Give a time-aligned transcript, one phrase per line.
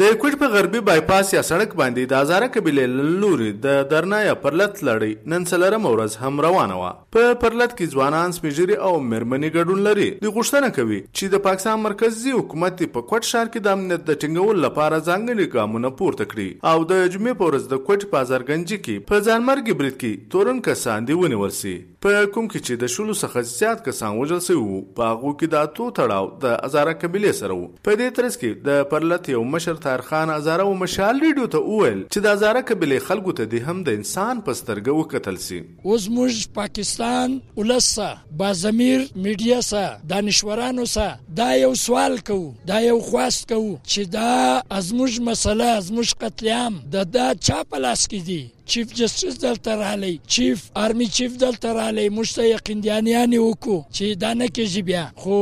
[0.00, 4.34] د کوټ په غربي بایپاس یا سړک باندې د ازاره قبیلې لوري د درنا یا
[4.42, 6.90] پرلت لړۍ نن څلرم ورځ هم روانه وه.
[7.16, 10.08] په پرلت کې ځوانان سپیجری او مرمنې ګډون لري.
[10.24, 14.18] د غوښتنه کوي چې د پاکستان مرکزی حکومت په کوټ ښار کې د امنیت د
[14.24, 18.78] ټینګولو لپاره ځانګړي ګامونه پورته کړي او د جمعې په ورځ د کوټ په ازارګنجي
[18.84, 21.74] کې په ځانمرګي برید کې تورن کسان دی ونیول سي.
[22.06, 25.46] په کوم کې چې د شلو څخه زیات کسان وژل سوي وو، په هغو کې
[25.54, 27.66] د اتو تړاو د ازاره قبیلې سره وو.
[27.88, 31.64] په دې ترڅ کې د پرلت یو مشر طاهر خان ازاره او مشال ریډیو ته
[31.70, 35.60] وویل چې د ازاره قبیلې خلکو ته د هم د انسان په سترګه وکتل سي.
[35.84, 38.10] اوس موږ پاکستان ولسا
[38.42, 44.62] بازمیر میډیا سره دانشورانو سره دا یو سوال کوو، دا یو خواست کوو چې دا
[44.80, 48.42] ازموج مسله ازموج قتل عام، د دا چا په لاس کې دي؟
[48.74, 54.32] چیف جسټس دلته رالی چیف آرمی چیف دلته رالی موږ ته یقیندیانیان وکړو چې دا
[54.34, 55.04] نه کېږي بیا.
[55.16, 55.36] خو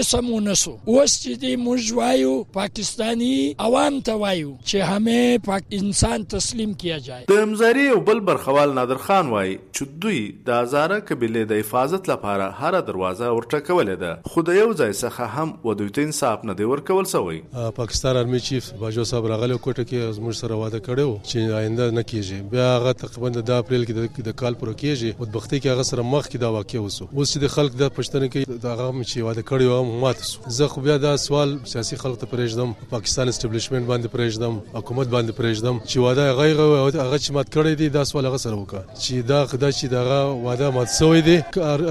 [0.00, 6.24] اسم ونسو اوس چې دی موږ وایو پاکستانی عوام ته وایو چې همه پاک انسان
[6.34, 7.24] تسلیم کیا جائے.
[7.28, 12.10] د مزاری او بل برخوال نادر خان وایي چې دوی د ازاره قبیله د حفاظت
[12.12, 14.12] لپاره هر دروازه ورټکولې ده.
[14.34, 17.42] خو د یو ځای څخه هم و دوی ته انصاف نه دی ورکول سوی.
[17.80, 22.02] پاکستان آرمی چیف باجو صاحب راغلی کوټه کې زموږ سره واده کړو چې آینده نه
[22.02, 22.42] کیږي.
[22.54, 26.28] بیا هغه تقریباً د اپریل کې د کال پر کېږي بدبختی کې هغه سره مخ
[26.28, 29.42] کې دا واقع وسو اوس چې د خلک د پښتنه کې دا هغه چې واده
[29.50, 33.86] کړی و مات سو زه خو بیا دا سوال سیاسي خلک ته پرېږدم پاکستان اسټابلیشمنت
[33.90, 38.26] باندې پرېږدم، حکومت باندې پرېږدم، چې واده غیر هغه چې مات کړی دی، دا سوال
[38.26, 38.82] هغه سره وکړه.
[39.02, 40.02] چې دا خدای چې دا
[40.46, 41.36] واده مات سوی دی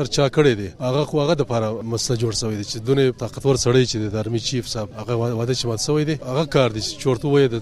[0.02, 0.70] ارچا کړی دی.
[0.80, 4.16] هغه خو هغه د لپاره مسله جوړ شوی دی، چې دونه طاقتور سړی چې د
[4.22, 7.48] آرمی چیف صاحب هغه واده چې مات سوی دی، هغه کار دی چې چورته وای
[7.48, 7.56] د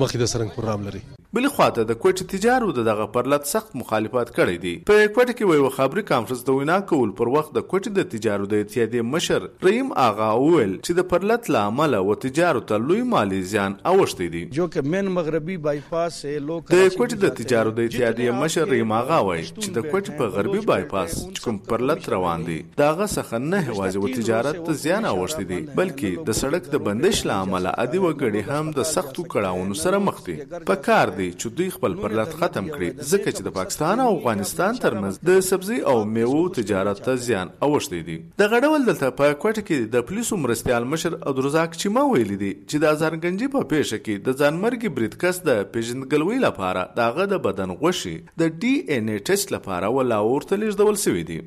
[0.00, 1.19] مخې د سرنګ پروګرام لري.
[1.36, 4.70] بل خواته د کوټ تجارو د دغه پرلت سخت مخالفت کړی دی.
[4.86, 8.48] په کوټ کې وی خبري کانفرنس د وینا کول پر وخت د کوټ د تجارو
[8.52, 13.38] د اتحادیې مشر رحیم آغا ویل چې د پرلت لامل او تجارو ته لوی مالی
[13.52, 17.86] زیان اوښتي دي جو کہ مین مغربي بایپاس سے لوک د کوټ د تجارو د
[17.90, 22.58] اتحادیې مشر رحیم آغا وی چې د کوټ په غربي بایپاس کوم پرلت روان دي
[22.82, 27.24] داغه څخه نه هوازي و تجارت ته زیان اوښتي دي بلکې د سړک د بندش
[27.32, 30.38] لامل ادي وګړي هم د سختو کړهونو سره مخ دي
[30.74, 34.80] په کار دی چې دوی خپل پرلت ختم کړي ځکه چې د پاکستان او افغانستان
[34.84, 39.66] ترمنځ د سبزی او میوو تجارت ته زیان اوښتي دي د غډول دلته په کوټه
[39.70, 44.26] کې د پولیسو مرستيال مشر عبدالرزاق چیما ویلي دي چې د ازارګنجي په پیښه کې
[44.28, 49.18] د ځانمرګي برید کس د پیژندګلوي لپاره داغه د بدن غوشي د ډي ان اي
[49.30, 51.40] ټیسټ لپاره ولا ورته لیږدول شوی دی